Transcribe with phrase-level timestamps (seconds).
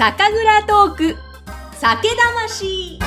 [0.00, 1.16] 酒蔵トーク。
[1.74, 2.98] 酒魂。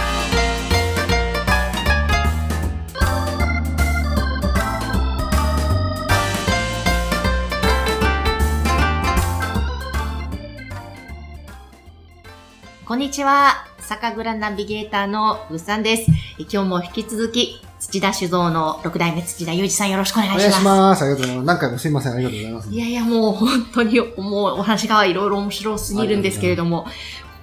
[12.86, 13.65] こんにちは。
[13.79, 16.11] 酒蔵ナビゲーターのぐっさんです。
[16.37, 20.45] 今日も引き続き土田酒造の六代目土田裕二さんよろしくお願いします。
[20.45, 21.04] お願いします。
[21.04, 21.45] ありがとうございます。
[21.45, 22.13] 何回もすいません。
[22.13, 22.70] ありがとうございます。
[22.70, 26.89] いやいや、もう本当に、もうお話がいろいろ面白すぎるんですけれども、こ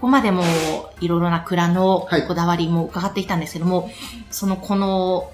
[0.01, 0.43] こまでも
[1.03, 3.93] いろいろな蔵のこだわりも伺ってきたんですけども、はい、
[4.31, 5.31] そのこの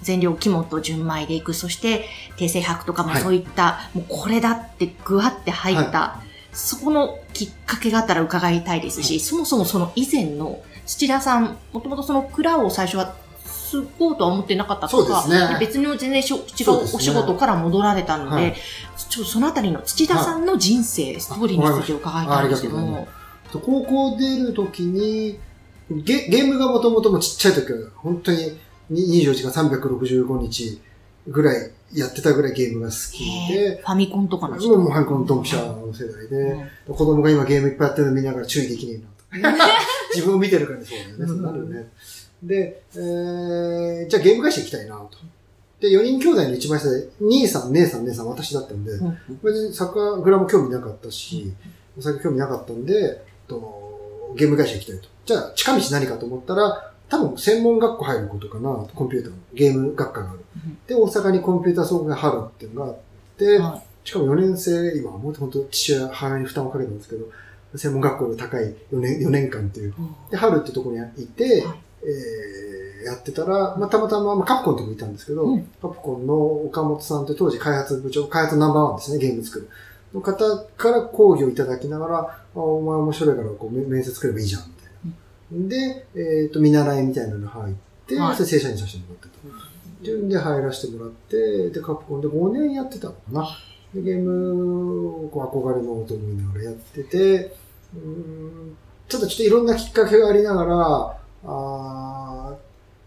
[0.00, 2.06] 全量肝と純米でいく、そして
[2.36, 13.14] 低精白とかもそういった、はい、もうこれだってぐわって入った、はい、そこのきっかけがあったら伺いたいですし、そもそもその以前の土田さん、もともとその蔵を最初は
[13.52, 16.42] 継ごうとは思ってなかったとか、ね、別の全然違う
[16.94, 18.58] お仕事から戻られたので、でねはい、
[19.08, 22.62] ちょそのあたりの土田さんの人生、ストーリーについて伺いたいんです。
[22.62, 23.08] けども。
[23.52, 25.38] 高校出るときに
[25.90, 28.58] ゲ、ゲームがもともともちっちゃい時は、本当に
[28.90, 30.80] 24時間365日
[31.28, 33.80] ぐらいやってたぐらいゲームが好きで。
[33.80, 36.36] ファミコンとかの時代もうファミコンドンピシャの世代で、
[36.88, 39.00] うん、子供が今ゲームいっぱいやってるの見ながら注意できね
[39.34, 39.58] えなと。
[40.14, 41.26] 自分を見てるからそうだよね。
[41.26, 41.88] そうなるよね。
[42.42, 45.18] で、えー、じゃあゲーム会社行きたいなと。
[45.80, 51.52] で、4人兄弟の一番下で、兄さん、姉さん、姉さん、私だったんで、うん、別に酒蔵も興味なかったし、
[51.98, 55.08] お酒興味なかったんで、とゲーム会社行きたいと。
[55.24, 60.38] じゃあ、近道何かと思ったら、多分専門学校入ることかな、コンピューターのゲーム学科がある。
[60.86, 62.96] で、大阪にコンピューター総合が春っていうのがあっ
[63.36, 67.26] て、はい、しかも4年生、今、も本当父親、母親に負担をかけたんですけど、
[67.74, 69.94] 専門学校の高い4年 ,4 年間っていう。
[70.30, 79.68] で、春ってところにいて、はいえー、やってたら、まあ、たまたま、まあ、カプコンともいたんですけど、うん、カプコンの岡本さんって当時開発部長、開発ナンバーワンですね、ゲーム作る。
[80.14, 85.12] の方から講義をいただきながら、あお前面白いからこう面接来ればいいじゃん、みたいな。
[85.52, 87.74] うん、で、えっ、ー、と、見習いみたいなの入っ
[88.06, 89.32] て、はい、正社員させてもらったと。
[90.02, 93.48] っていうんで入らせてもらって、で、カプコンで5年やってたのかな。
[93.94, 97.56] で、ゲームをこう憧れのと思いながらやってて、
[97.94, 98.76] うん
[99.08, 102.54] ちょっとちょっといろんなきっかけがありながら、あ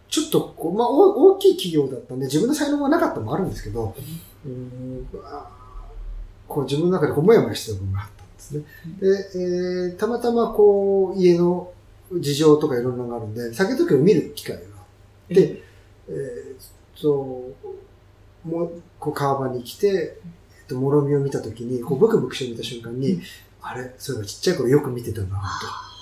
[0.10, 3.96] ちょっとこう、まあ、大きい企業だったんで、自分の才能がなかったのもあるんですけど、
[4.46, 5.08] うん、
[6.48, 8.64] こう自分の中でこう、もやもやしてた部分があったんですね。
[9.00, 9.08] で、
[9.90, 11.72] えー、たまたまこう、家の
[12.14, 14.66] 事情とかいろんなのがあるんで、酒時計を見る機会があ
[15.32, 15.64] って、
[16.08, 17.54] えー、と、
[18.46, 23.22] もう、こう、川場に来て、えっと、もろみを見たときに、こう、ブクブクして見た瞬間に、
[23.62, 25.95] あれそういえばちっちゃい頃よく見てたな、と。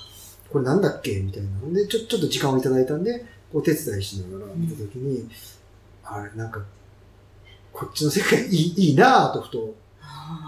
[0.53, 1.19] これなんだっけ？
[1.19, 1.49] みたいな。
[1.73, 5.29] で、ちょ、ちょっと時間をいただいたんで、お手伝いしながら見たときに、うん、
[6.03, 6.61] あれ、なんか、
[7.73, 9.73] こっちの世界いいいいなぁとふと。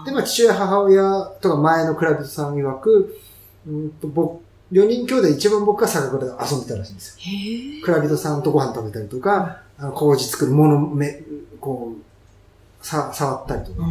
[0.06, 3.18] で、まあ、父親、母親とか前のクラブさん曰く、
[3.66, 4.40] うんと僕、
[4.72, 7.84] 4人兄弟一番僕が酒蔵で遊んでたらしいんですよ。
[7.84, 11.22] クラビトさんとご飯食べたりとか、あの麹作るもの、め、
[11.60, 11.94] こ
[12.80, 13.88] う、さ、触ったりとか、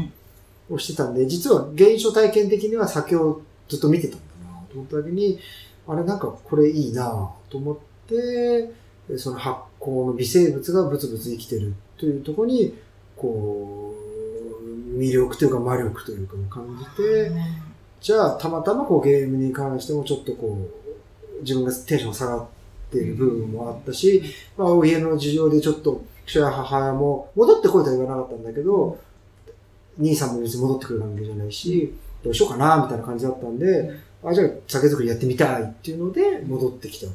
[0.70, 5.40] をしてたんで、実は現象体験的には酒をずっと見てたんだなと思った時に、
[5.88, 8.72] あれなんかこれいいなと思って、
[9.18, 12.74] その発酵の微生物がブツブツ生きてるというところに、
[13.16, 17.32] こう、魅力というか魔力というかを感じて、
[18.02, 20.70] じゃあたまたまこうゲームに関してもちょっとこ
[21.40, 22.48] う、自分がテンション下がっ
[22.92, 24.24] ている部分もあったし、
[24.58, 28.98] まあ家の事情でちょっと、父親母親も戻ってこいとは言わなかったんだけど、
[29.98, 31.94] 兄さんも別に戻ってくる関係じゃないし、
[32.24, 33.92] どうしようかな、みたいな感じだったんで、
[34.26, 37.08] あ、じゃあ酒造りやってみたいっていうので戻ってきた。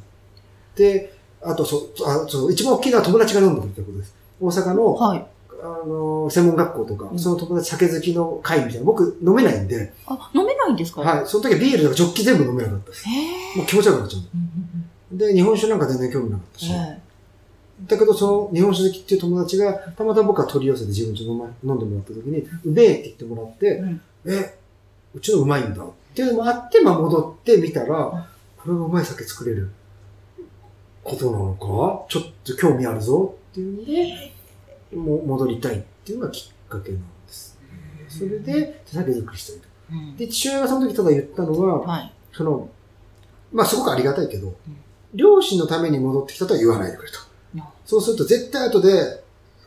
[0.76, 1.12] で、
[1.42, 4.14] あとそ、あそう一番大きいのは友達が飲んでるってことです。
[4.40, 5.26] 大阪の、はい、
[5.62, 8.84] あの、専門学校とか、うん、その友達酒好きの会みたいな。
[8.84, 9.92] 僕飲めないんで。
[10.06, 11.02] あ、飲めないんですか？
[11.02, 11.26] はい。
[11.26, 13.06] その時はビールとかジョッキ全部飲めなかったです。
[13.56, 14.18] もう気持ち悪くなっちゃ
[15.14, 15.16] う。
[15.16, 16.72] で、日本酒なんか全然興味なかったし。
[17.86, 24.58] だけど、その日本酒好きっていう友達が、たまたま僕が取り寄せて自分ち飲,、ま、飲んでもらった時に、うめえって言ってもらって、うん、え、
[25.14, 29.70] うちのうまいんだっていうのもあって、まあ戻ってみたら、これがうまい酒作れる。
[31.02, 32.04] ことなのか？
[32.10, 34.32] ちょっと興味あるぞっていうので、
[34.94, 37.58] も戻りたいっていうのがきっかけなんです。
[38.06, 39.52] それで、酒作りした。
[39.54, 40.18] いと。
[40.18, 42.68] で、父親がその時ただ言ったのは、はい、その、
[43.50, 44.54] まあすごくありがたいけど、
[45.14, 47.18] 両親のために戻ってきたとは言わないでくれと。
[47.86, 49.19] そうすると絶対後で、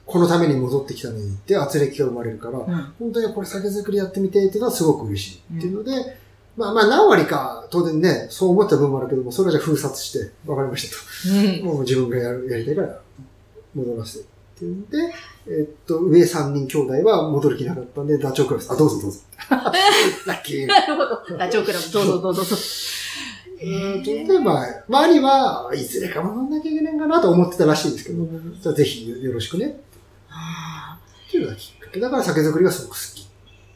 [0.05, 6.03] このために戻ってきたのにって圧力が生まれるから、うん、本当にこれ酒造りやってみてっていうのはすごく嬉しいっていうので、うん、
[6.57, 11.63] まあまあ何割か当然ね、そう思った部分もあるけども、それはじゃあ封殺して、わかりましたと。
[11.63, 12.99] うん、もう自分がやるやりたいから
[13.75, 14.97] 戻らせてっていうんで、
[15.47, 19.19] えっと、上三人兄弟は戻る気なかったんで、ダチョウクラブ、あ、どうぞどうぞ。
[20.27, 20.67] ラッキー。
[20.67, 21.37] なるほど。
[21.37, 22.43] ダチョウクラブ、 どうぞどうぞ。
[23.61, 28.27] うん例えば、周りはいずれかも飲んなきゃいけないかなと思ってたらしいですけど、
[28.59, 29.79] じゃあぜひよろしくね。
[31.27, 31.99] っていうのがきっかけ。
[31.99, 33.27] だから酒造りがすごく好き。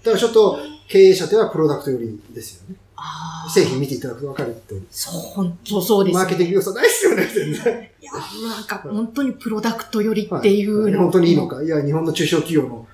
[0.03, 2.75] だからちょっと経営者ではプロダクト寄りですよね。
[3.53, 4.75] 製品見ていただくと分かるって。
[4.89, 6.19] そう、本当そうです、ね。
[6.19, 7.89] マーケティング要素ないですよね、全然。
[8.01, 8.11] いや、
[8.49, 11.61] なんか本当にプロダクト寄りっていうの、はい、本当にいいのか。
[11.61, 12.87] いや、日本の中小企業の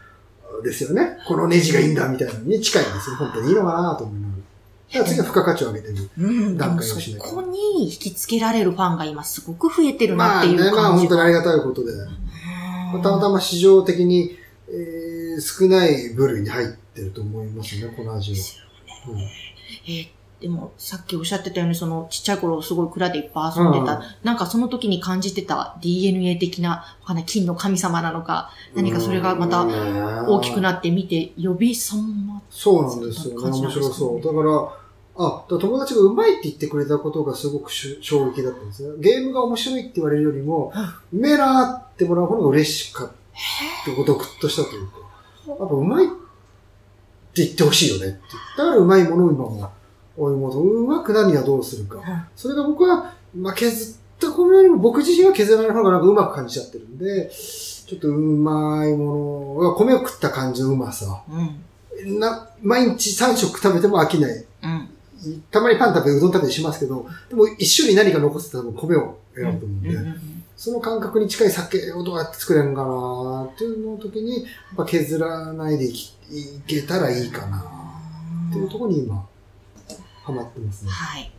[0.64, 1.18] ですよね。
[1.28, 3.16] このネジがいいんだみたいなのに近いんですよ。
[3.18, 5.06] 本当にいいのかなと思いながら。
[5.06, 10.76] 次は付加価値を上げてる段階をしないそこに引き付けられるファンが今すごく増えてるなっていう感じ。
[10.76, 11.92] まあね、まあ本当にありがたいことで。
[13.00, 14.38] たまたま市場的に、
[14.70, 18.38] えー、少ない部類に入ってると思いますね、この味は。
[19.10, 20.08] うん、えー
[20.44, 33.52] でも、さっきおっしゃってたように、その、ちっちゃい頃すごい蔵でいっぱい遊んでた、うん、なんかその時に感じてた DNA 的な、わかんない、金の神様なのか、何かそれがまた大きくなってみて、呼び様そうなんですよね。
[33.52, 34.22] 面白そう。
[34.22, 38.98] だから、あ、友達がうまいって言ってくれたことがすごく衝撃だったんですよ。
[38.98, 40.74] ゲームが面白いって言われるよりも、
[41.14, 43.12] うめえなってもらう方が嬉しかっ
[43.86, 44.98] たことをグッとしたというか、
[45.48, 46.16] やっぱうまいって
[47.46, 48.20] 言ってほしいよねって。
[48.58, 49.72] だからうまいものを今も
[50.18, 52.00] 追い求め、うまくなるにはどうするか。
[52.36, 61.24] それが僕は、まあ、削った米よりも僕自身は削らない方がなんかうまく感じちゃってるんで、ちょっとうまいもの、米を食った感じのうまさ。
[61.30, 64.46] うん、な毎日3食食べても飽きない。
[64.64, 75.96] うん、たまにパン食べ、うどん食べてしますけど、でも一種類何か残せたら米を選ぶと思うんで、うんうんうんその感覚に近い酒をどうやって作れるのかなっていうの時に、やっぱ削らないでい
[76.68, 77.60] けたらいいかな
[78.50, 79.28] っていうところに今、
[80.24, 80.92] ハマってますね。
[80.92, 81.32] はい。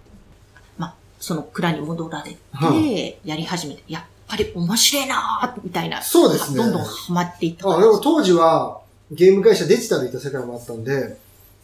[0.77, 6.03] まあ、その蔵に戻られて、やり始めて、やっぱり面白いなみたいな。
[6.03, 6.59] そうですね。
[6.59, 7.69] どんどんハマっていった。
[7.69, 8.81] あ、でも当時は、
[9.11, 11.17] ゲーム会社デジタル行った世界もあったんで、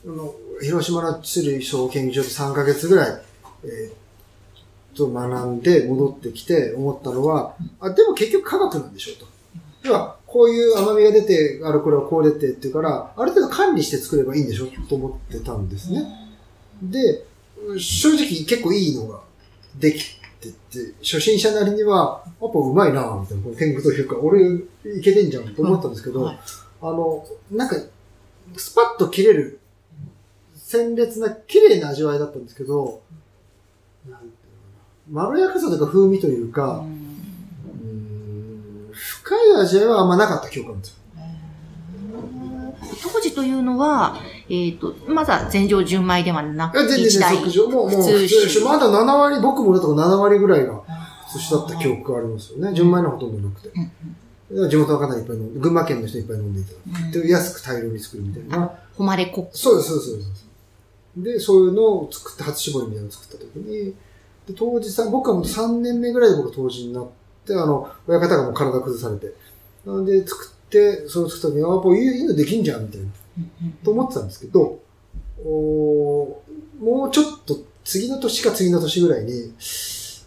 [0.06, 3.22] あの広島の種類小研究所で3ヶ月ぐらい、
[3.64, 3.92] えー、
[4.96, 9.26] と学んで戻ってきて思ったのは、あ、でも結局科学なんでしょうと。
[9.82, 16.04] 要は、こういう甘みが出て、あるこれはこう出てっていうから、ある程度管理して作ればいいんでしょと思ってたんですね。
[16.82, 17.24] で、
[17.78, 19.20] 正直結構いいのが
[19.78, 20.04] でき
[20.40, 26.36] てて、初心者なりには、やっぱうまいなみたいな、この天狗というか、俺いけてんじゃんと思ったんですけど、あ
[26.82, 27.76] の、なんか、
[28.56, 29.60] スパッと切れる、
[30.56, 33.02] 鮮烈な、綺麗な味わいだったんですけど、
[34.08, 34.30] なん
[35.08, 40.96] まろやかさというか風味というか、うん、深い味はあんまなかった記憶なんですよ。
[43.02, 44.16] 当時というのは、
[44.48, 50.82] えっ、ー、と、まずは全上純米ではなくて、全然即上、もう、もう普通まだ7割、僕もだと7割ぐらいが
[51.32, 52.72] 普通だった記憶がありますよね。
[52.74, 53.70] 純米のほとんどなくて。
[54.50, 57.22] うん、地元の方いっぱい飲んで、群馬県の人いっぱい飲んでいただく。
[57.22, 58.72] で、安く大量に作るみたいな。
[58.96, 59.56] 誉れコック。
[59.56, 60.50] そうです、そうです、そうです。
[61.16, 63.94] で、そういうのを作って、初絞りみたいなのを作った時に、
[64.50, 67.08] で当時さ、僕はもう3年目ぐらいで僕当時になっ
[67.46, 69.34] て、あの、親方がもう体崩されて。
[69.84, 73.06] なんで作って、その作った時に、あ、やっぱいいのできんじゃん、みたいな。
[73.84, 74.80] と思ってたんですけど、
[75.44, 76.42] お
[76.80, 79.54] もうちょっと次の年か次の年ぐらいに、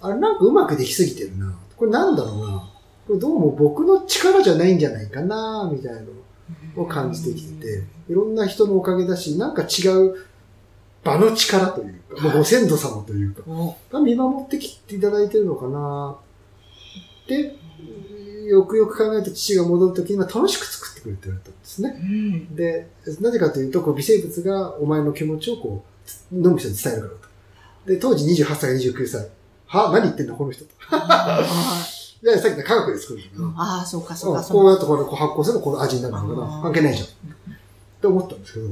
[0.01, 1.53] あれなんかうまくできすぎてるな。
[1.77, 2.69] これなんだろうな。
[3.07, 10.15] これどうも僕の力じゃないんじゃないかな、みたいなのを感じてきてて、いろんな人のおかげだし、なんか違う
[11.03, 13.43] 場の力というか、ご先祖様というか、
[13.91, 16.17] が見守ってきていただいてるのかな。
[17.27, 17.55] で、
[18.47, 21.97] よくよく考えて父が戻るときには楽しく作ってくれてるとですね。
[22.01, 22.87] うん、で、
[23.21, 25.83] なぜかというと、こう微生物がお前の気持ちをこ
[26.31, 27.27] う、飲む人に伝えるからと。
[27.85, 29.29] で、当時28歳、29歳。
[29.67, 30.71] は何言ってんだ、この人と。
[32.23, 33.45] いや、さっきの科学で作るんだけど。
[33.57, 34.41] ああ、そうか、そうか。
[34.43, 37.07] こうやってこれ発酵すればこの味になるんだから、関係ないじゃん。
[37.07, 37.55] っ
[38.01, 38.67] て思ったんですけど、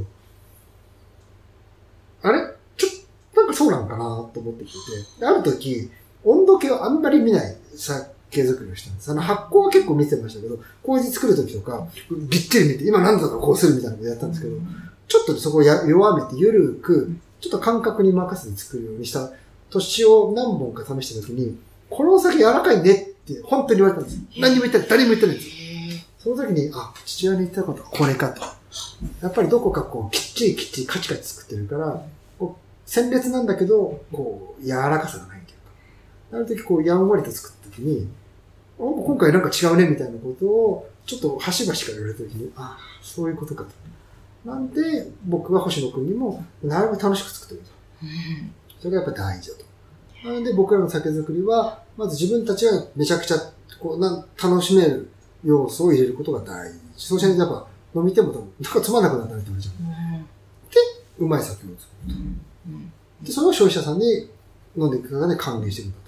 [2.23, 2.39] あれ？
[2.77, 2.91] ちょっ
[3.33, 3.99] と、なんかそうなのかな
[4.33, 5.89] と思ってきてて、ある時、
[6.23, 9.11] 温度計をあんまり見ないさ系作りをしたんです。
[9.11, 14.55] あの発酵は結構見てましたけど、麹作るときとか、びっちり見て、今何だかこうするみたいなことやったんですけど、
[15.07, 19.31] ちょっとそこを弱めてゆるく、ちょっと感覚に任せて作るようにした
[19.69, 21.57] 年を何本か試したときに、
[21.89, 24.21] このお酒柔らかいねって本当に言われたんです。
[24.39, 25.51] 何にも言ってない、誰にも言ってないんです
[26.19, 28.60] その時に、あ、父親に言ったことはこれかと。
[29.21, 32.03] やっぱりどこかこう、きっちりきっちりカチカチ作ってるから、
[32.39, 35.57] こう、鮮烈なんだけど、こう、柔らかさがないという
[36.31, 36.37] か。
[36.37, 38.07] ある時こう、やんわりと作った時に、
[38.77, 44.49] 今回なんか違うねみたいなことを、ちょっと端々から言われた時に、ああ、そういうことかと。
[44.49, 47.71] なんで、僕は星野君にも、なるべく楽しく作ってると。
[48.79, 49.65] それがやっぱ大事だと。
[50.27, 53.37] なので、僕らの酒造りは、まず自分たちがめちゃくちゃ、
[53.79, 55.09] こう、な楽しめる
[55.43, 56.79] 要素を入れることが大事。
[56.95, 60.21] そうしないとやっぱ、飲みても多分、なんかつまんなくなったりとかじゃん。
[60.21, 60.27] で、
[61.19, 61.75] うまい酒を作る
[63.21, 63.25] と。
[63.25, 64.29] で、それを消費者さんに
[64.77, 66.01] 飲んでいく方がね、還元してるんだと。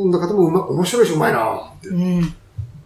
[0.00, 2.24] 飲んだ方もうま、面白いしうまいなっていう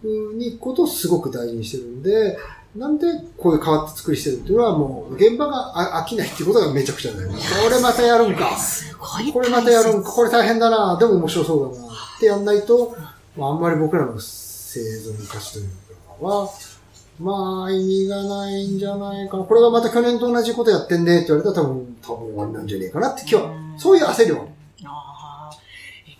[0.01, 2.37] ふうにことをすごく大事にしてるんで、
[2.75, 3.05] なんで
[3.37, 5.73] こういう変わった作りしてるっていうのはもう現場が
[6.03, 7.63] 飽きないっていうことがめちゃくちゃ大事。
[7.63, 8.57] これまたやるんか。
[8.57, 10.11] すごいこれまたやるんか。
[10.11, 10.97] これ大変だな。
[10.99, 11.87] でも面白そうだな。
[11.87, 12.95] ってやんないと、
[13.37, 15.69] まあ、あんまり僕らの生存価値という
[16.19, 16.49] かは、
[17.19, 19.43] まあ、意味がないんじゃないかな。
[19.43, 24.45] これがまた去年と同じことやってんねって言われたら多分、多分終わりなんじゃねえかなって今日は、そういう焦りは。
[24.85, 25.57] ああ。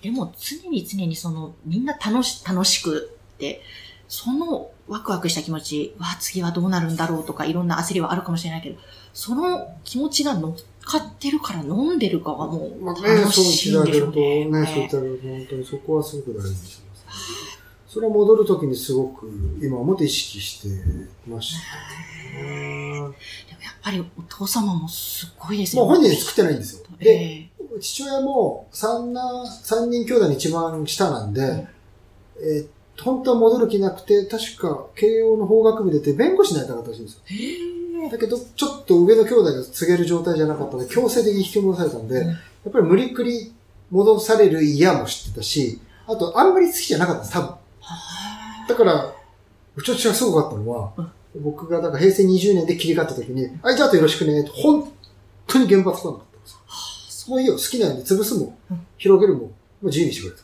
[0.02, 3.62] でも常に常にその、みんな楽し、楽しくって、
[4.08, 8.78] そのワクワクした気持ち、わ、次はどうなるんだろうとか、いろんな焦りはあるかもしれないけど、
[9.14, 13.00] その気持ちが乗っかってるから飲んでるかはもう楽
[13.34, 14.46] しいんでしょうね。
[14.46, 16.95] まあ、ね、そう言ってあげると、ね、そう言ってあげると、本当にそこはすごく大事にしてます、
[17.96, 19.32] それは戻るときにすごく、
[19.64, 20.68] 今思って意識して
[21.26, 21.60] ました、
[22.34, 25.88] でもやっぱりお父様もすごいですよね。
[25.88, 26.84] もう本人作ってないんですよ。
[27.00, 27.50] で、
[27.80, 32.68] 父親も三男、三人兄弟に一番下なんで、うん、えー
[33.02, 38.10] 本当は戻る気なくて、確か慶応の法学部出て弁護士になりたかったらしいんですよ。
[38.10, 42.24] だけど、ちょっと上の兄弟が告げる状態じゃなかったので、強制的に引き戻されたんで、や
[42.70, 43.54] っぱり無理くり
[43.92, 47.56] 戻される嫌も知ってたし、あと、あんまり好きじゃなかったんです、多分。
[48.68, 49.14] だから、
[49.76, 50.94] うちの父がすごかったのは、
[51.40, 54.92] 僕が、だから平成20年で切り替わった時に、はい、じゃあとよろしくね、本
[55.48, 57.36] 当に原発来なかったんですよ。
[57.36, 58.58] もういいよ、好きなように潰すも、
[58.98, 59.50] 広げるも、も
[59.84, 60.36] う自由にしてく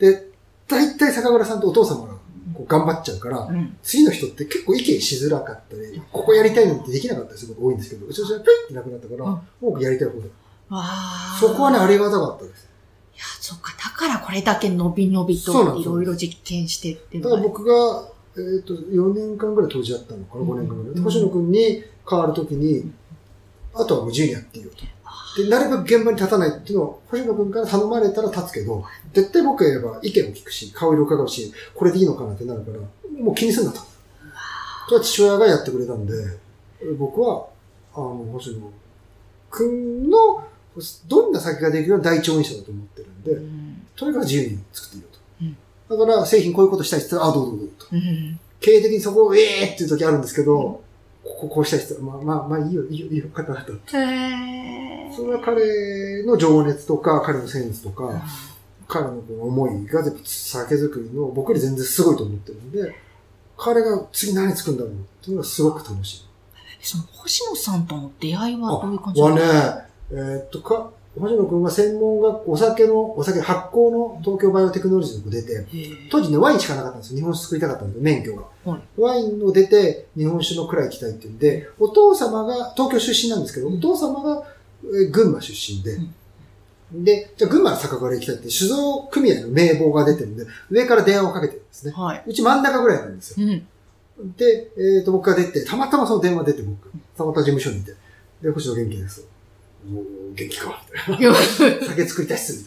[0.00, 0.22] れと。
[0.22, 0.26] で、
[0.68, 2.14] 大体坂村さんとお父様が
[2.54, 10.26] こう頑張っちゃうから、うん、次の人って結構意見しづらかったり、ここやりたいのってできなかったりすること多いんですけど、うちの人はペッてなくなったから、うん、もうやりたい方だ。
[11.38, 12.68] そこはね、ありがたかったです。
[13.14, 13.72] いや、そっか。
[13.96, 21.02] だからこれだけ伸び伸びといろいろ実験してってだから僕が、えっ、ー、と、4年間ぐらい当時やったのかな、5年間ぐらい。
[21.02, 22.92] 星野くんに変わるときに、
[23.72, 25.42] あとはもう自由にやっていいよと。
[25.42, 28.84] で、なるべく現場に立たないっていうのを、星野君から頼まれたら立つけど、
[29.14, 32.78] 絶対僕が言えば意見を聞くし、顔色を伺うし、これでいいのかなってなるから、
[33.22, 33.80] もう気にすんなと。
[34.88, 36.12] とは父親がやってくれたんで、
[36.98, 37.46] 僕は、
[37.94, 38.70] あの、星野
[39.50, 40.44] 君の、
[41.08, 43.65] どんな先ができる第一応援者だと思ってるんで、うん、
[43.96, 45.18] とにかく自由に作っていいよと。
[45.92, 47.86] うん、だから、製品こういうことしたいって言ったら、あ、どうぞどうぞと。
[47.92, 50.82] うん、経営的にそこを、ええー、っていう時あるんですけど、
[51.24, 53.60] こここうしたい人、まあまあまあいいよ、いいよ、いいよ、方々。
[53.60, 58.20] へそれは彼の情熱とか、彼のセンスとか、うん、
[58.86, 62.94] 彼の思いが酒造りの僕より全然すごいと思ってるんで、
[63.56, 66.22] 彼が次何作るんだろうっていうのがすごく楽しい。
[66.82, 69.40] その星野さんとの出会いはどういう感じですか？
[69.40, 75.66] はね、えー、っとか、星野くんは専門学校、お酒の、お酒発酵の東京バイオテクノロジーの出て、
[76.10, 77.18] 当時ね、ワインしかなかったんですよ。
[77.18, 78.42] 日本酒作りたかったんで、免許が。
[78.70, 84.44] はい、ワインを出て、日本酒の蔵行きたいって言うんで、お父様が、東京出身なんですけど、お父様が、
[84.84, 85.98] え群馬出身で、
[86.94, 91.92] うん、で、じゃあ群馬の酒蔵行きたいって、酒造組合の名簿が出てるんで、上から電話をかけてるんですね。
[91.96, 93.46] はい、うち真ん中ぐらいなんですよ。
[93.46, 97.94] うん、で、えっ、ー、と、僕が出て、たまたまその電話出て僕、たまたま事務所にいて、
[98.42, 99.26] で、星野元気です。
[99.84, 100.82] 元気か。
[101.06, 102.66] 酒作りたいっす。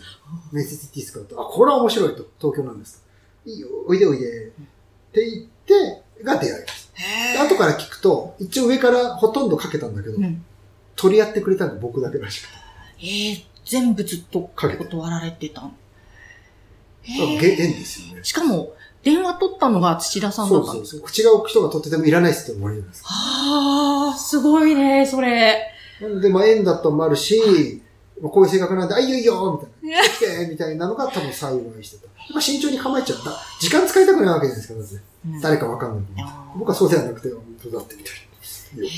[0.51, 1.41] 面接行っていいっすかと。
[1.41, 2.27] あ、これは面白いと。
[2.39, 3.03] 東京なんです
[3.45, 4.47] いいよ、おいでおいで。
[4.47, 4.51] っ
[5.11, 6.91] て言って、が出会いです。
[7.39, 10.43] 後から聞くと、一応上からほとんどかけたんだけど、うん、
[10.95, 12.53] 取り合ってくれたのが僕だけらしくて。
[12.99, 15.69] えー、全部ずっと断られてた。
[17.03, 18.23] えー、縁ですよね。
[18.23, 21.01] しかも、電話取ったのが土田さんだったそうそうそう。
[21.01, 23.03] 口が置く人が取っててもいらないっすって終わりなんです。
[23.05, 25.68] ああ、すごいね、それ。
[26.01, 27.81] なんで、まあ、縁だったのもあるし、
[28.21, 30.03] まあ、こういう性格なんで、あ、いいよいいよみたいな。
[30.09, 32.07] 来てみたいなのが多分幸いしてた。
[32.31, 33.31] まあ、慎重に構えちゃった。
[33.59, 35.01] 時間使いたくないわけじゃないですか、まず、ね。
[35.25, 36.25] うん、誰かわかんない
[36.57, 38.89] 僕はそうではなくて、本当だってみたいな。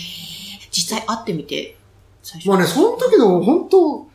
[0.72, 1.78] 実際会ってみて、
[2.46, 4.08] まあね、その時の本当、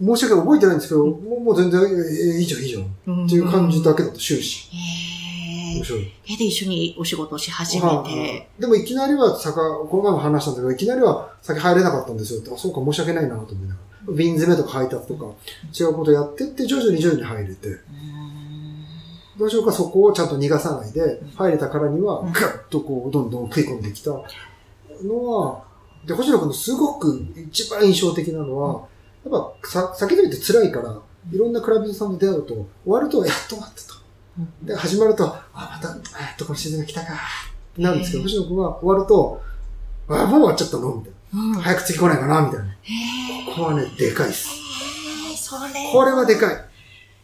[0.00, 3.24] 申し訳覚えてないんですけど、もうもう全然、えー、いいじゃん、いいじゃん。
[3.26, 4.68] っていう感じだけだと終始。
[5.76, 6.00] 面白い。
[6.38, 8.48] で、一緒にお仕事をし始めて。
[8.58, 14.12] でもいきなりは酒、この前も話したんだけど、いきなりは酒入れなかったんですよあ、そうか、申し訳ないなと思いながら。
[14.14, 15.26] 瓶詰めとか配達とか、
[15.78, 17.68] 違うことやってって、徐々に徐々に入れて。
[19.38, 22.32] どうしようか、そこをちゃんと逃がさないで、入れたからには、ぐっ
[22.68, 25.64] とこう、どんどん食い込んできたのは、
[26.06, 28.82] で、星野君のすごく一番印象的なのは、
[29.24, 30.98] やっぱ、さ、酒飲みって辛いから、
[31.32, 33.99] いろんなクラブさんと出会うと、終わると、やっと終わったと。
[34.62, 36.00] で、始まると、あ、また、え
[36.34, 37.18] っと、このシーズンが来たか、
[37.76, 39.42] なるんですけど、星野君は終わると、
[40.08, 41.60] あ、もう終わっちゃったのみたいな、うん。
[41.60, 42.66] 早く次来ないかなみたいな。
[43.54, 44.48] ここはね、でかいっす。
[45.36, 45.92] それ。
[45.92, 46.54] これはでかい。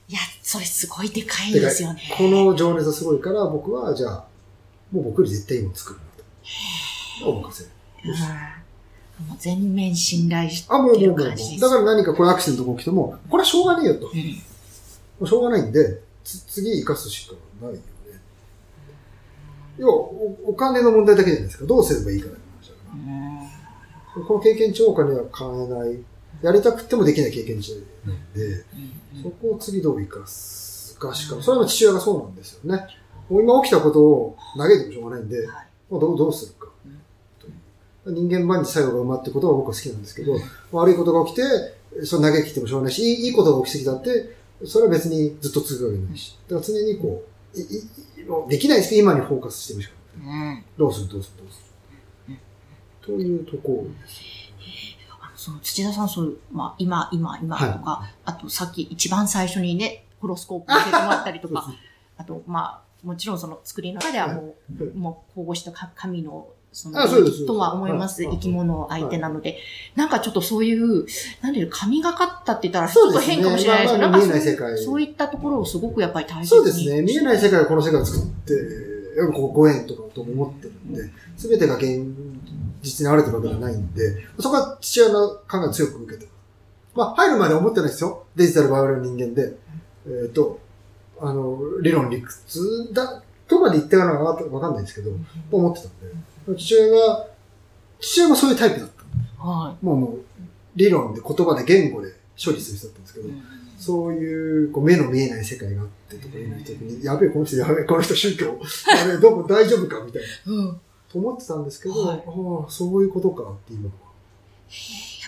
[0.08, 2.02] いや、それすごいでかいですよね。
[2.16, 4.24] この情熱はすごいから、僕は、じゃあ、
[4.92, 6.04] もう僕より絶対いいもの作るな
[7.24, 7.30] と。
[7.30, 7.76] お任せ。
[9.18, 14.06] もう全面信頼してあ、もう、もう、るもう、だから何かこれアクシデントが起きても、これはしょうがねえよと。
[14.06, 14.20] もうん
[15.20, 17.80] うしょうがないんで、つ次生かすしかないよね。
[19.78, 21.66] 要はお、お金の問題だけじゃないですか。
[21.66, 24.26] どうすればいいかだって話だから。
[24.26, 26.02] この経験値をお金は買えない。
[26.42, 28.64] やりたくてもできない経験値なんで、
[29.22, 32.86] そこを次どう生かすかしか、それは父親がそうなんですよね。
[33.28, 36.66] もう今起きたことを嘆いてもしょうがないんで、はいどうどうするか
[38.04, 40.36] 人間万事作用が馬ってことは僕は好きなんですけど、
[40.72, 46.38] 悪いことが起きて、その嘆きてもしょうがないし、いいいいことが起きてきたって、それは別にずっと続くわけないし。
[46.48, 47.66] だから常にこう、いい
[48.48, 50.26] できないですけど、今にフォーカスしてるしかなくて。
[50.26, 51.08] うんどうする？
[51.08, 51.44] どうする？
[51.44, 52.36] どうする？
[53.00, 54.20] というところです。
[55.20, 61.72] あのその土田さん、そういう、まあ、今、今、今とか、あとさっき一番最初にね、ホロスコープ教えてもらったりとか、
[62.16, 68.22] あと、まあ、もちろんその作りの中ではもう、はいもう、保護したか神の、そのあそうですとは思います。
[68.22, 69.58] はい生き物相手なので。
[69.94, 71.06] なんかちょっとそういう、
[71.40, 76.46] なんていうの神がかったって言ったらちょっと変かもしれないですけど、なんかそう見えない世界そういったところをすごくやっぱり大切に。
[76.48, 77.00] そうですね。
[77.00, 78.52] 見えない世界がこの世界を作って、
[79.16, 82.04] やっぱこうご縁とかと思ってるんで、すべてが現
[82.82, 86.28] 実に現れてるわけではないんで、そこは父親の考えを強く受けて
[86.94, 88.24] まあ、入るまでは思ってないですよ。
[88.36, 89.56] デジタルバイオレの人間で。
[90.06, 90.60] えっ、と、
[91.20, 95.10] あの、理論理屈だとまで言ってたのかわかんないですけど、
[95.50, 96.14] 思ってたんで、
[96.54, 97.26] 父親が、
[98.00, 99.44] 父親もそういうタイプだった。
[99.44, 100.20] はもうもう、
[100.74, 102.12] 理論で言葉で言語で
[102.42, 103.32] 処理する人だったんですけどい。、
[103.78, 110.80] そういうこう目の見えない世界があってとかいう時に、やべえ、この人、やべえ、この人宗教、やべえ、どこ大丈夫かみたいな、うん。
[111.10, 113.92] と思ってたんですけど、はいああ、そういうことかって今やっ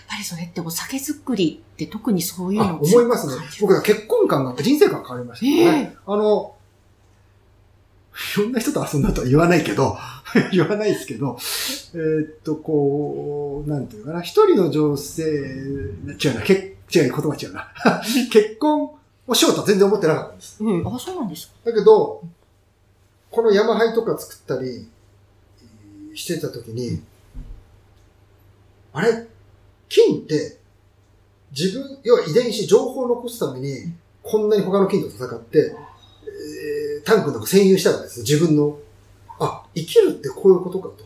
[0.07, 3.33] ぱりそれってお酒作りって特にそういうあ、の思いますね。
[3.61, 5.95] 僕は結婚観が、人生観変わりましたね。
[6.05, 6.55] あの、
[8.35, 9.97] いろんな人と遊んだとは言わないけど、
[10.51, 11.37] 言わないですけど、
[11.93, 16.51] えーっと、こう、なんていうかな、一人の女性、違うな、結
[16.93, 17.71] 違う、言葉違うな。
[18.31, 18.91] 結婚
[19.27, 20.57] をしようとは全然思ってなかったんです。
[20.63, 20.87] うん。
[20.87, 21.53] あ、そうなんですか。
[21.65, 22.21] だけど、
[23.31, 24.87] この山灰とか作ったり
[25.61, 27.01] えーしてた時に、
[28.91, 29.27] あれ？
[29.87, 30.57] 金って、
[31.57, 35.88] 自分、要は遺伝子、情報を残すために、こんなに他の菌と戦って、えー
[37.09, 38.23] タンクの中占有したわけですよ。
[38.23, 38.77] 自分の。
[39.39, 41.05] あ、生きるってこういうことかと。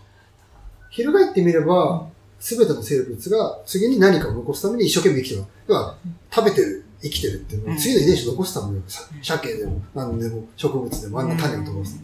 [0.90, 2.08] 翻ってみれば、
[2.40, 5.46] すべての生物が次に何かを残すために一生懸命生きてる。
[5.68, 5.98] 要は、
[6.30, 11.98] 食べてる、生きてるっていうのは、うん次の遺伝子を残すために、さ鮭でも、何でも、植物でも、あんな種を残す。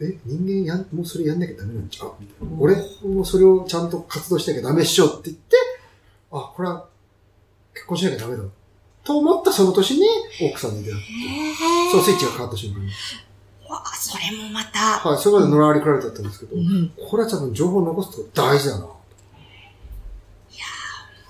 [0.00, 2.12] え、人間やん、もうそれやんなきゃダメなんちゃう？
[2.20, 2.56] みたいな。
[2.58, 5.56] 俺もそれをちゃんと活動しなきゃダメっしょって言って、
[6.32, 6.86] あ、これは
[7.72, 8.42] 結婚しなきゃダメだ。
[9.06, 10.06] と思ったその年に
[10.50, 12.86] 奥さんに出会って、へそのスイッチが変わった瞬間に。
[13.68, 14.98] わあ、それもまた。
[15.08, 16.92] はい、それまで野良ありくられてだったんですけど、うん。
[17.08, 18.86] これは多分情報を残すこと大事だな。
[18.86, 18.94] 面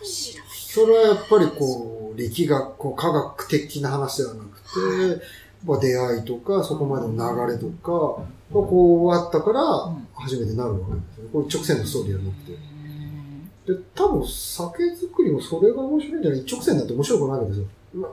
[0.03, 0.47] 白い。
[0.49, 5.23] それはやっぱりこう、力学、こう科学的な話ではなくて、
[5.65, 7.13] まあ、出会いとか、そこまでの
[7.47, 11.31] 流れとか、がこうあったからうん、初めてなるわけですよね。
[11.33, 12.76] これ直線のストーリーじゃなくて。
[13.69, 16.41] うんで、多分酒造りもそれが面白いんじゃない？
[16.41, 17.67] 一直線だって面白くないわけですよ。
[17.95, 18.11] まあ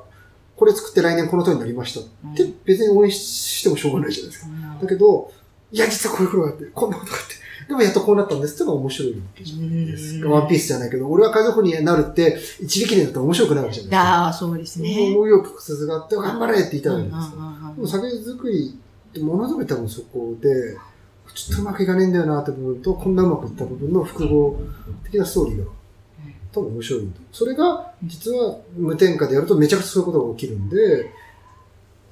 [0.55, 2.03] これ作って来年この通りになりましたっ
[2.35, 4.51] て別に応援してもしょうがないじゃないですか。
[4.81, 5.31] だけど、
[5.71, 7.33] いや、実はこういうことがあって、こんなことがあって、
[7.67, 10.27] でもやっとこうなったんですってのが面白いわけじゃないですか。
[10.27, 13.99] うんワンピースじゃないけど、俺は海賊になるって一力でだったら面白くないわけじゃないですか。
[14.03, 15.13] ああ、そうですね。
[15.15, 17.19] 思いを屈折があって、頑張れって言いたいわけですよ。
[17.39, 20.77] うんでも酒造りってものづくり多分そこで、
[21.33, 24.59] ちょっとうまくいかねえんだよなって部分と、こんなうまくいった部分の複合
[25.03, 25.71] 的なストーリーが
[26.53, 27.11] 多分面白い。
[27.31, 31.11] それが、実は無添加でやるとめちゃくちゃそういうことが起きるんで、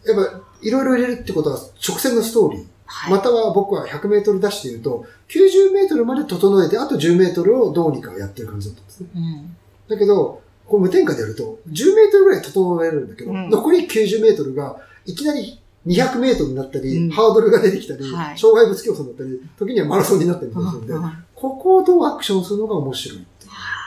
[0.06, 2.66] やっぱ、いろいろ入れるってことは直線のストーリー。
[2.86, 3.12] はい。
[3.12, 9.08] または僕は100メートル出して言うと、90メートルまで整えて、あと10メートルをどうにかやってる感じだったんですね。
[9.16, 9.56] うん。
[9.88, 17.10] だけど、こう無添加でやると、10メートルぐらい整えるんだけど、うん残り90メートルが、いきなり200メートルになったり、うん。
[17.10, 18.38] ハードルが出てきたり、はい。
[18.38, 20.88] 障害物競争になったり、時にはマラソンになったりするん。
[20.88, 21.12] で、うん。
[21.36, 23.26] ここをどうアクションするのが面白い。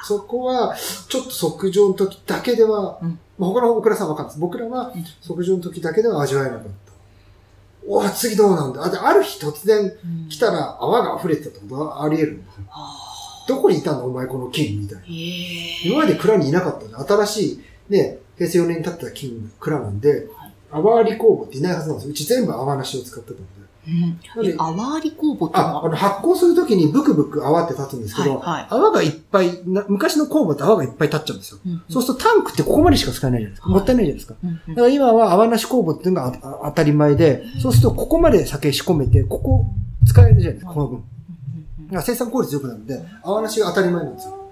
[0.05, 0.75] そこは、
[1.09, 3.19] ちょっと即上の時だけでは、うん。
[3.39, 4.41] まあ他の僕らさんはわかんないです。
[4.41, 5.05] 僕らはうん。
[5.21, 6.71] 即上の時だけでは味わえなかった。
[7.87, 8.85] おわ、次どうなんだ。
[8.85, 10.29] あである日突然うん。
[10.29, 12.65] 来たら泡が溢れてたってことはあり得るんですよ。
[12.71, 12.99] あ
[13.47, 15.05] どこにいたんだお前この金みたいな。
[15.07, 20.29] 今まで蔵にいなかったんで、新しい、ね、平成4年に建った金蔵なんで
[20.75, 22.11] はい、泡あり工房っていないはずなんですよ。
[22.11, 23.43] うち全部泡なしを使ってたんで。
[23.87, 24.19] うん
[24.57, 25.85] 泡あり工房ってあ、は？
[25.85, 31.59] あの発酵するときにブクブク泡って立つんですけど、はいはい泡がいっぱいな、昔の工房って泡がいっぱい立っちゃうんですよ。
[31.67, 33.69] うんそうするとタンクってここまでしか使えないじゃないですか。
[33.69, 34.35] はいもったいないじゃないですか。
[34.43, 39.67] うんうんだから今は泡なし工房っていうのが当たり前で、そうするとここまで酒仕込めて、ここ
[40.07, 40.97] 使えるじゃないですか、この分。
[40.97, 41.05] うんうん
[42.03, 44.51] 生産効率良くなるんで、泡なしが当たり前なんですよ。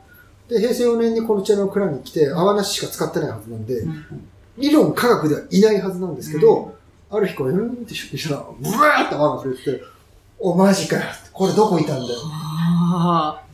[0.48, 3.82] で、平成4年にこのちらの蔵に来て、泡なししか使ってないはずなんで、
[4.58, 6.74] 理論科学ではいないはずなんですけど、
[7.10, 9.84] ある日これ、うんって出したら、ブワーって泡が触れてて、
[10.38, 11.02] お、マジかよ。
[11.32, 12.18] これどこいたんだよ。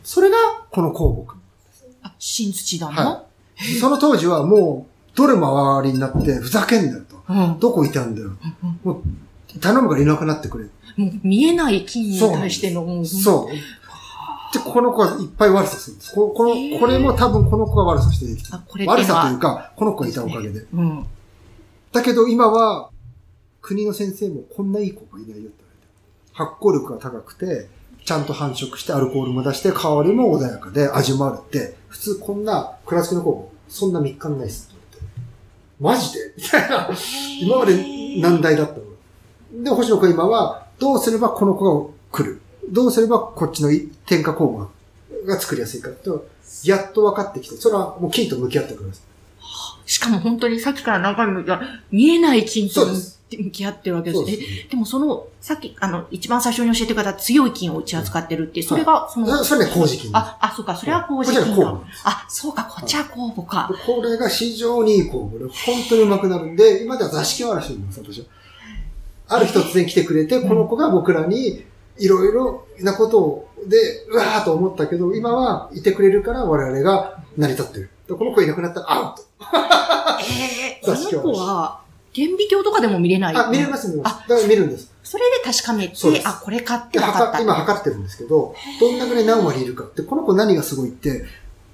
[0.03, 0.37] それが、
[0.71, 1.35] この鉱木。
[2.01, 3.23] あ、新土だな、
[3.79, 7.21] その当時はもう、どれも泡割りになって、ふざけんなよと。
[7.29, 8.31] うん、どこいたんだよ。
[8.83, 9.01] も
[9.55, 10.65] う、頼むからいなくなってくれ。
[10.95, 13.55] もう見えない金に対しての、そう。
[14.53, 16.15] で、この子はいっぱい悪さするんです。
[16.15, 18.89] ここの、これも多分この子が悪さしてできてる。
[18.89, 20.65] 悪さというか、この子がいたおかげで。
[20.73, 21.05] うん、
[21.91, 22.89] だけど今は、
[23.61, 25.57] 国の先生もこんないい子がいないよって言われて。
[26.33, 27.67] 発酵力が高くて、
[28.05, 34.97] ちゃんと繁殖してアルコールも出して、香りも穏やかで味もあるって、普通こんな倉敷の子、そんな3日ないっすって
[35.79, 36.05] 言われて。
[36.07, 36.33] マジで？
[36.37, 36.89] みたいな。
[37.41, 39.63] 今まで難題だったの。
[39.63, 42.41] で、星野君今は、どうすればこの子が来る？
[42.71, 43.69] どうすればこっちの
[44.05, 44.69] 添加酵母
[45.25, 46.27] が作りやすいかと、
[46.63, 49.03] やっと分かってきて、それはもう菌と向き合ってくるんです。
[49.85, 54.37] しかも本当にさっきから中身が見えない菌と向き合ってるわけですね。
[54.69, 60.11] でもその、さっき、あの、一番最初に教えてくれた強い菌をうちは使ってるって、それが、その、それね、麹菌。
[60.13, 61.81] あ、あ、そうか、それは麹菌か。
[62.03, 63.71] あ、そうか、こっちは酵母か。
[63.85, 68.25] これが非常にいい酵母で、本当にうまくなるんで、今では座敷わらしいんです、私は。
[69.27, 71.63] ある日突然来てくれて、この子が僕らに
[71.99, 77.89] いろいろなことで、うわーと思ったけど、今はいてくれるから我々が成り立ってる。
[78.09, 79.23] この子いなくなったらアウト。
[80.21, 81.81] えー、この子は、
[82.13, 84.27] 顕微鏡とかでも見れないあ、見れます、見れます。
[84.27, 84.91] だから見るんです。
[85.03, 87.39] それで確かめて、あ、これ買って分かった。
[87.39, 91.25] 今測ってるんですけど、どんなぐらい何割いるかって、この子何がすごいって、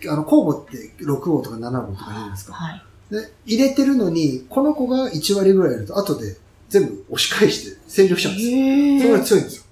[0.07, 2.53] あの、酵母って6号とか7号とか言うんですか。
[2.53, 2.83] はい。
[3.11, 6.35] で、入れてるのに、この子が1割ぐらいいると、後で
[6.69, 8.99] 全部押し返して占領しちゃうんですよ。
[9.01, 9.64] それが強いんですよ。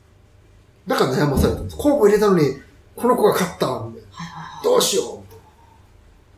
[0.88, 1.78] だから悩まされたんです。
[1.78, 2.58] 酵母入れたのに、
[2.96, 4.02] この子が勝ったんで、
[4.64, 5.24] どうしよ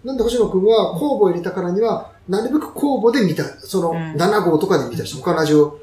[0.04, 5.80] うなんで星野くんは酵母入れたからには、なるべく酵母で見た、その7号とかで見たし、他の味を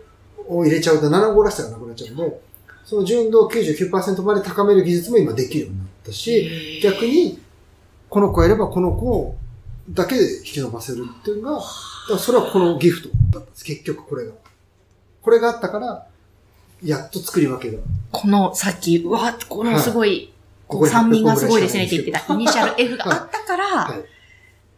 [0.49, 2.41] 入れちゃうと7号らしさがなくなっちゃうんで、
[2.85, 7.41] その純度を99%まで高める技術も今できるようになったし、逆に、
[8.09, 9.35] この子やればこの子
[9.91, 13.65] だけで引き伸ばせるっていうのが、それはこのギフトだったんです。
[13.65, 14.33] 結局これが。
[15.23, 16.07] これがあったから、
[16.85, 17.79] やっと作り分けが。
[18.11, 20.33] この、さっき、うわ、このすごい、
[20.69, 24.05] はい、酸味がすごいですねって言ってた、イニシャル F があったから、はい、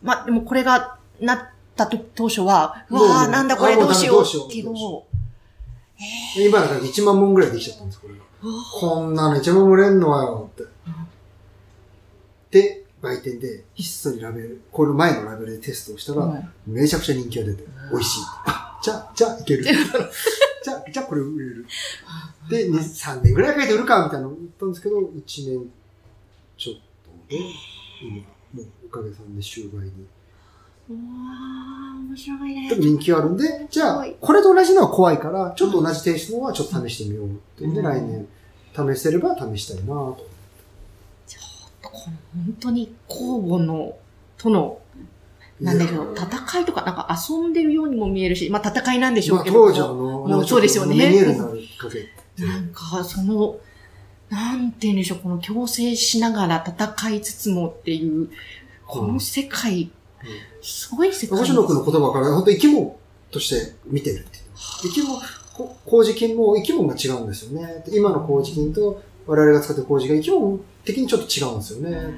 [0.03, 1.39] まあ、でもこれがなっ
[1.77, 5.07] たと当初は、うわなんだこれどうしようけど、
[6.37, 8.21] 今だから1万本ぐらいできちゃったんです、これが。
[8.81, 10.65] こんなの1万本売れんのはよ、って。
[12.51, 18.21] で、売店で、ひっそりラベル、これ前のラベルでテストをしたら、めちゃくちゃ人気が出て、美味しい。
[18.83, 19.65] じゃあ、じゃあ、いける。
[20.65, 21.67] じゃあ、じゃあこれ売れる。
[22.49, 25.71] で、2、3年ぐらいかけて売るか、みたいなの言ったんですけど、1年
[26.57, 26.75] ちょっ
[27.05, 27.37] とで、
[28.03, 30.07] 今、もうおかげさんで終売に。
[30.89, 32.69] うわー、面白いね。
[32.71, 38.27] でも人気あるんで、じゃあ、これと同じのは怖いから、ちょっと同じテイストのはちょっと試してみようってんで、来年
[38.75, 40.27] 試せれば試したいなと。
[41.27, 43.99] ちょっと、この本当に交互の、
[44.39, 44.81] との
[45.61, 49.65] なんだけど、戦いとか、なんか遊んでるようにも見えるし、まあ戦いなんでしょうけど。
[49.65, 51.25] まあ、当時の、もうそうですよね。
[52.39, 53.57] なんか、その、
[54.29, 58.31] なんて言うんでしょう、この共生しながら戦いつつもっていう、
[58.87, 59.91] この世界、
[60.61, 61.39] すごい世界。
[61.39, 62.97] 星野君の言葉から、本当生き物
[63.31, 64.45] として見てるっていう。
[64.83, 65.21] 生き物、
[65.87, 67.85] 麹菌も生き物が違うんですよね。
[67.93, 72.15] 今の麹菌と我々が使ってる麹が生き物的にちょっと違うんですよね。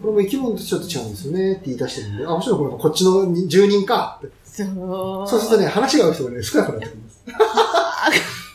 [0.00, 4.34] これも生き物とちょっと違うんですよねって言い出してるんで、あ、もちろんこれこっちの住人かって。
[4.44, 5.28] そう。
[5.28, 7.24] そうするとね、話が合う人がね、少なくなってくるんです。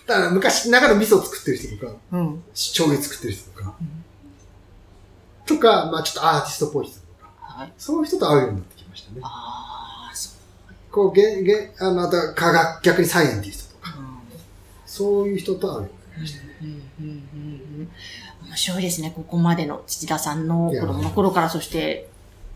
[0.06, 9.22] だから昔、中の味噌を作ってる人とか、うん、醤油作ってる人とか、うん、とか、まあちょっとアーティストっぽい人とか、はい、そういう人と会うようになってきましたね。
[9.24, 10.34] ああ、そう。
[10.92, 14.18] こう、げ、げ、あの、また科学、逆にサイエンティストとか、うん、
[14.86, 16.03] そういう人と会うよう。
[16.18, 17.22] うんうんうん
[17.80, 17.90] うん
[18.48, 19.12] 面白いですね。
[19.16, 22.10] ここまでの土田さんの子供の頃から、そして、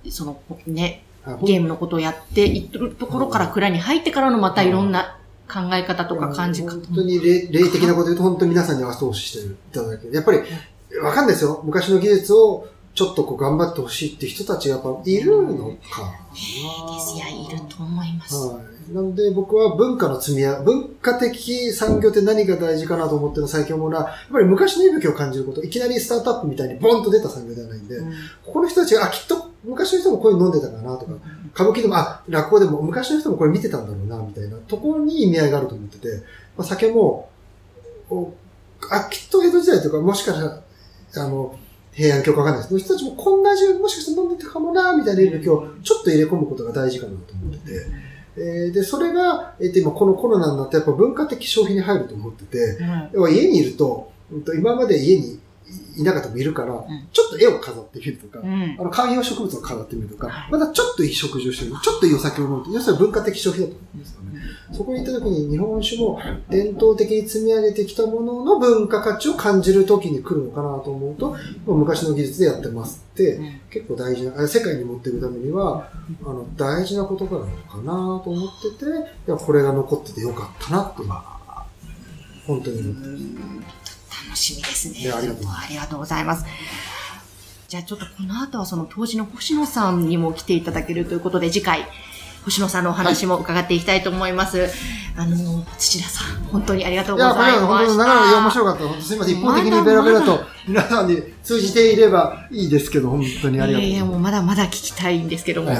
[0.10, 1.04] そのね、
[1.44, 5.18] ゲームのことをやっていっるところから蔵に入ってからのまたいろんな
[5.52, 6.72] 考え方とか感じ方。
[6.72, 10.40] 本当に霊霊的なこと言うと本当に皆さんに後押ししていただけやっぱり、
[11.02, 11.62] わかんないですよ。
[11.64, 16.16] 昔の技術をちょっとこう頑張ってほしいって人たちがやっぱいるのか。
[16.34, 16.40] で
[17.00, 18.36] すや、いると思います。
[18.36, 18.92] はい。
[18.92, 28.12] なので僕は文化の積み上げ、文化的産業って何が大事かなと思ってる最近思うのは、やっぱり昔の息吹を感じること、いきなりスタートアップみたいにボンと出た産業ではないんで、うん、
[28.44, 31.12] ここの人たちが、あ、きっと昔の人もこういうの飲んでたかなとか、
[31.54, 36.24] 歌舞伎でも、あ、落語でも昔の人もこれ見てたんだろうな、みたいなところに意味合いがあると思ってて、
[36.58, 37.30] まあ、酒も、
[38.90, 40.62] あ、きっと江戸時代とか、もしかしたら、
[41.26, 41.56] あの、
[41.98, 42.70] 平安京かわかんないです。
[42.70, 47.88] けど、人たちもこんな味もしかして飲んでたかもな、みたいな影響をちょっと入れ込むことが大事かなと思ってて、
[48.38, 54.12] えー、で、それが、えっ、と、今このコロナになってやっぱ文化的消費に入ると思ってて、うん、要は家にいると、
[54.56, 55.40] 今まで家に
[55.98, 64.28] いなかったもいるから、うん、ちょっと絵を飾ってみるとか、うん、あの観葉植物を飾ってみるとか、はい、またちょっといい食事をしてみる、ちょっといいお酒を飲むと、要するに文化的消費だと思うんですよね。
[64.72, 75.90] そこに行った時に日本酒も伝統的に積み上げてきたものの文化価値を感じる時に来るのかなと思うと、昔の技術でやってますって、結構大事な、世界に持っていくためには、
[76.24, 81.02] あの、大事なことなのかなと思ってて、いや、これが残っててよかったなって、
[82.46, 83.18] 本当に思ってま
[83.84, 83.87] す。
[84.38, 85.12] 楽しみですね。
[85.12, 85.20] あ
[85.70, 86.46] りがとうございます。
[87.68, 91.86] じゃあちょっとこの後はその当時の星野さんにも来ていただけるということで、次回、
[92.46, 94.60] 星野さんのお話も伺っていきたいと思います。
[94.60, 94.70] はい、
[95.18, 97.50] あの、土田さん、本当にありがとうございました。
[97.50, 99.02] いや、これは本当長々面白かった。
[99.02, 103.88] すみません、一方的にベラベラと皆さんに通じていればいいですけど、本当にありがとうございます。
[103.88, 105.72] いやいや、もうまだまだ聞きたいんですけども。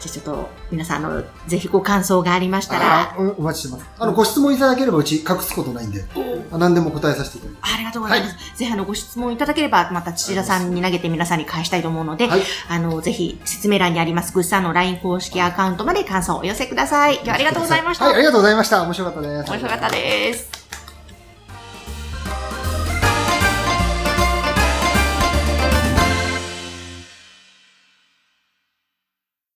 [0.00, 3.16] じゃちょっと、皆さん、あの、ぜひご感想がありましたら。
[3.36, 3.86] お待ちしてます。
[3.98, 6.04] あの、ご質問いただければうち隠すことないんで、
[6.52, 7.74] 何でも答えさせていただきます。
[7.74, 8.34] ありがとうございます。
[8.34, 17.16] はい、ぜひ、あの、ご質問いただければ、また、土田さんに投げて皆さんに返したいと思うので、はい、あの、ぜひ、説明欄にあります、グッサンの LINE 公式アカウントまで感想をお寄せください。
[17.16, 18.04] 今日はありがとうございました。
[18.04, 18.82] はい、ありがとうございました。
[18.82, 19.50] 面白かったです。
[19.50, 20.77] 面白かったです。